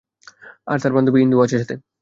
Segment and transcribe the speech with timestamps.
[0.67, 1.75] আর তার বান্ধবী ইন্দু ও সাথে আছে।